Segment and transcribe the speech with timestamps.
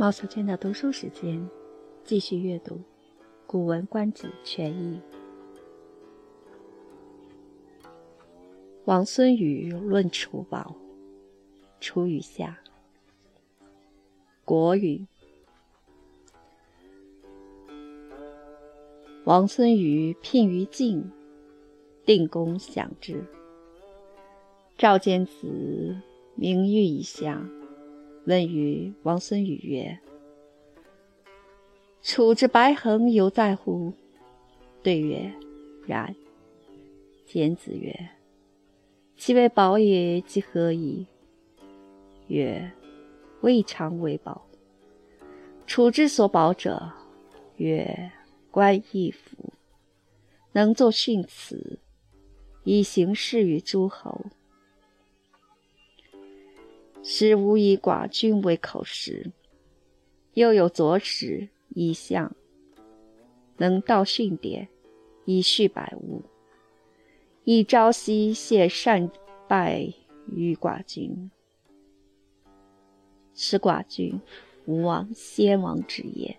[0.00, 1.44] 毛小娟的读书时间，
[2.04, 2.76] 继续阅读
[3.48, 5.00] 《古文观止》全译。
[8.84, 10.72] 王孙宇论楚宝，
[11.80, 12.60] 楚语下。
[14.44, 15.04] 国语。
[19.24, 21.10] 王孙宇聘于晋，
[22.06, 23.24] 定公享之。
[24.76, 26.00] 赵简子
[26.36, 27.44] 名誉以下。
[28.28, 29.98] 问于王孙宇曰
[32.02, 33.90] ：“楚之白衡犹在乎？”
[34.84, 35.32] 对曰
[35.88, 36.14] ：“然。”
[37.24, 38.10] 简子曰
[39.16, 41.06] ：“其为宝也，即何矣？”
[42.28, 42.70] 曰
[43.40, 44.46] ：“未尝为宝。”
[45.66, 46.92] 楚之所宝者，
[47.56, 48.12] 曰
[48.52, 49.54] ：“观义服，
[50.52, 51.78] 能作训词，
[52.64, 54.26] 以行事于诸侯。”
[57.02, 59.32] 使吾以寡君为口实，
[60.34, 62.34] 又有左史以相，
[63.56, 64.68] 能道训典，
[65.24, 66.22] 以叙百物。
[67.44, 69.10] 以朝夕谢善
[69.48, 69.94] 拜
[70.30, 71.30] 于寡君，
[73.32, 74.20] 使寡君
[74.66, 76.38] 无忘先王之业，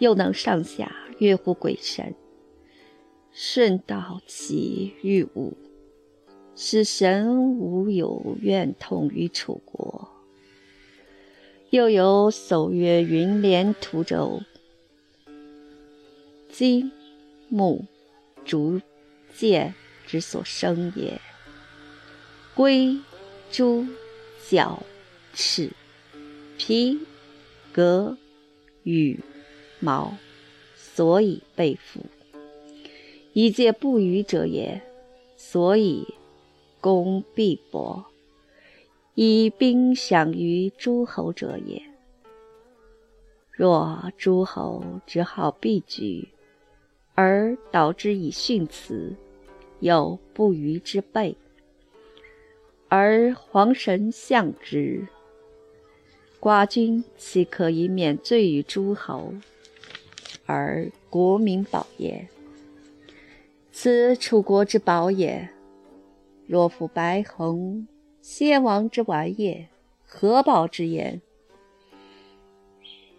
[0.00, 2.16] 又能上下悦乎鬼神，
[3.30, 5.56] 顺道其欲物。
[6.56, 10.08] 使神无有怨痛于楚国，
[11.70, 14.40] 又有守约云连图州，
[16.48, 16.92] 金
[17.48, 17.84] 木
[18.44, 18.80] 竹
[19.36, 19.74] 剑
[20.06, 21.18] 之所生也；
[22.54, 22.98] 龟
[23.50, 23.84] 猪
[24.48, 24.80] 角
[25.32, 25.72] 翅
[26.56, 27.00] 皮
[27.72, 28.16] 革
[28.84, 29.18] 羽
[29.80, 30.16] 毛
[30.76, 32.00] 所以被服，
[33.32, 34.80] 以戒不虞者也。
[35.36, 36.06] 所以。
[36.84, 38.04] 攻必薄，
[39.14, 41.82] 以兵享于诸侯者也。
[43.50, 46.28] 若诸侯只好避举，
[47.14, 49.16] 而导之以训辞，
[49.80, 51.38] 有不虞之备，
[52.90, 55.08] 而皇神相之，
[56.38, 59.32] 寡君岂可以免罪于诸侯，
[60.44, 62.28] 而国民保也？
[63.72, 65.53] 此楚国之宝也。
[66.46, 67.86] 若复白衡，
[68.20, 69.68] 先王之玩也，
[70.04, 71.20] 何宝之言？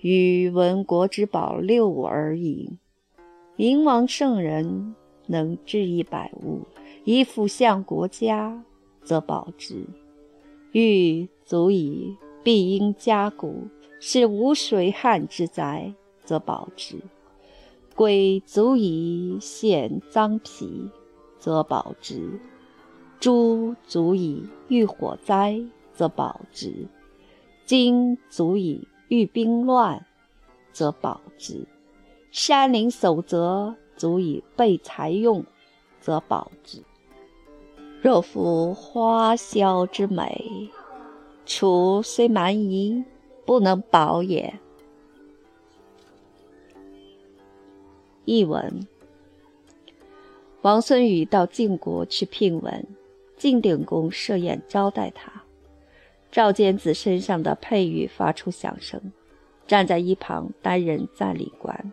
[0.00, 2.78] 与文国之宝六而已。
[3.56, 4.94] 明王圣人，
[5.26, 6.60] 能治一百物，
[7.04, 8.62] 以辅相国家，
[9.02, 9.84] 则保之。
[10.70, 13.66] 欲足以必应家谷，
[13.98, 15.92] 是无水旱之灾，
[16.22, 17.00] 则保之。
[17.96, 20.88] 鬼足以现脏皮，
[21.36, 22.38] 则保之。
[23.20, 25.60] 诸足以御火灾，
[25.92, 26.86] 则保之；
[27.64, 30.06] 金足以御兵乱，
[30.72, 31.66] 则保之；
[32.30, 35.44] 山林守则足以备财用，
[36.00, 36.80] 则保之。
[38.00, 40.70] 若夫花销之美，
[41.44, 43.02] 楚虽蛮夷，
[43.44, 44.60] 不能保也。
[48.24, 48.86] 译文：
[50.62, 52.86] 王孙禹到晋国去聘文。
[53.38, 55.44] 晋定公设宴招待他，
[56.30, 59.00] 赵简子身上的佩玉发出响声，
[59.66, 61.92] 站在一旁担任赞礼官。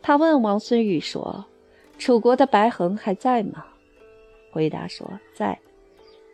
[0.00, 1.44] 他问王孙玉说
[1.98, 3.66] ：“楚国的白衡还在吗？”
[4.50, 5.58] 回答说：“在。”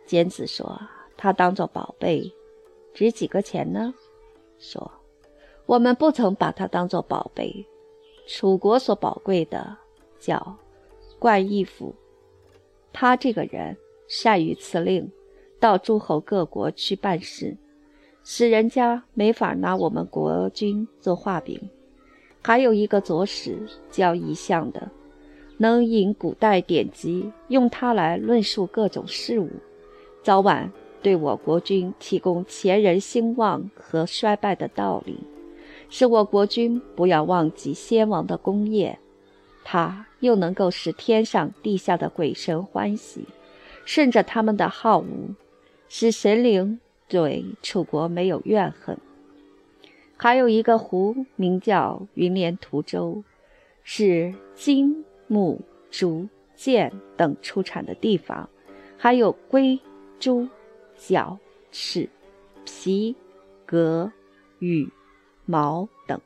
[0.07, 0.79] 简子说
[1.17, 2.31] ：“他当做宝贝，
[2.93, 3.93] 值几个钱呢？”
[4.59, 4.91] 说
[5.65, 7.65] ：“我们不曾把他当做宝贝。
[8.27, 9.75] 楚国所宝贵的
[10.19, 10.55] 叫
[11.19, 11.93] 冠义府。”
[12.93, 13.75] 他这个人
[14.07, 15.11] 善于辞令，
[15.59, 17.57] 到诸侯各国去办事，
[18.23, 21.59] 使人家没法拿我们国君做画饼。
[22.41, 23.57] 还有一个左史
[23.89, 24.91] 叫遗相的，
[25.57, 29.49] 能引古代典籍，用它来论述各种事物，
[30.21, 35.17] 早晚对我国君提供前人兴旺和衰败的道理，
[35.89, 38.99] 使我国君不要忘记先王的功业。
[39.63, 43.25] 他又能够使天上地下的鬼神欢喜，
[43.83, 45.35] 顺着他们的好恶，
[45.89, 46.79] 使神灵
[47.09, 48.97] 对楚国没有怨恨。
[50.15, 53.21] 还有一个湖，名叫云连图州，
[53.83, 55.59] 是金、木、
[55.91, 58.49] 竹、剑等出产的地方，
[58.97, 59.77] 还有龟、
[60.19, 60.47] 猪、
[60.95, 61.37] 角、
[61.69, 62.07] 翅、
[62.63, 63.13] 皮、
[63.65, 64.09] 革、
[64.59, 64.89] 羽、
[65.45, 66.17] 毛等。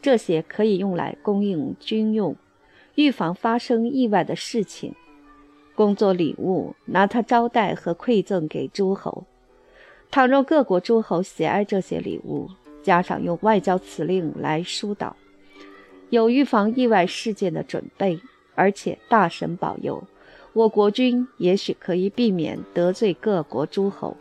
[0.00, 2.36] 这些可以用来供应军用，
[2.94, 4.94] 预防发生意外的事情，
[5.74, 9.24] 工作礼物，拿它招待和馈赠给诸侯。
[10.10, 12.50] 倘若各国诸侯喜爱这些礼物，
[12.82, 15.16] 加上用外交辞令来疏导，
[16.10, 18.20] 有预防意外事件的准备，
[18.54, 20.04] 而且大神保佑，
[20.52, 24.14] 我国军也许可以避免得罪各国诸侯，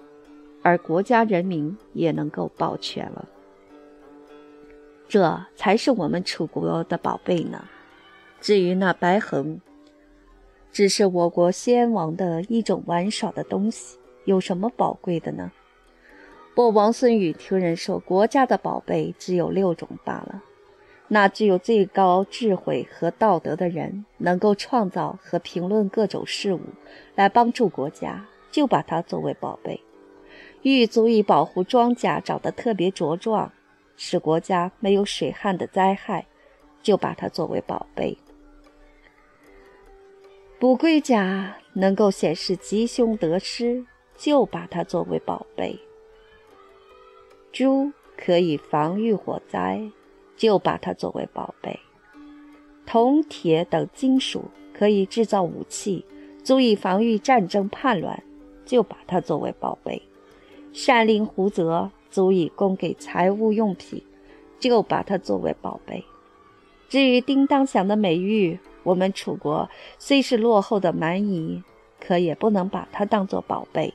[0.61, 3.27] 而国家人民也能够保全了。
[5.09, 7.65] 这才是我们楚国的宝贝呢。
[8.41, 9.61] 至于那白衡，
[10.71, 15.51] 只是我国先王的一种玩耍的东西，有什么宝贵的呢？
[16.55, 20.41] 不，王孙宇听人说，国家的宝贝只有六种罢了。
[21.07, 26.61] 那具有最高智慧和道德的人，能够创造和评论各种事物，
[27.13, 29.81] 来帮助国家，就把它作为宝贝；
[30.63, 33.51] 玉足以保护庄稼长得特别茁壮。
[33.97, 36.25] 使国家没有水旱的灾害，
[36.81, 38.17] 就把它作为宝贝；
[40.61, 43.83] 补龟甲能够显示吉凶得失，
[44.15, 45.79] 就把它作为宝贝；
[47.51, 49.89] 猪可以防御火灾，
[50.37, 51.79] 就把它作为宝贝；
[52.85, 56.05] 铜铁等金属可以制造武器，
[56.43, 58.21] 足以防御战争叛乱，
[58.63, 59.99] 就把它作为宝贝；
[60.71, 61.89] 山林湖泽。
[62.11, 64.03] 足以供给财物用品，
[64.59, 66.03] 就把它作为宝贝。
[66.89, 69.69] 至于叮当响的美玉，我们楚国
[69.99, 71.63] 虽是落后的蛮夷，
[71.99, 73.93] 可也不能把它当作宝贝。